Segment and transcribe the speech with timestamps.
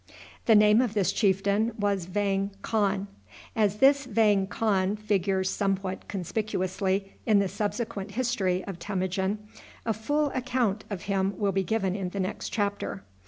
[0.47, 3.07] The name of this chieftain was Vang Khan.
[3.55, 9.37] As this Vang Khan figures somewhat conspicuously in the subsequent history of Temujin,
[9.85, 13.03] a full account of him will be given in the next chapter.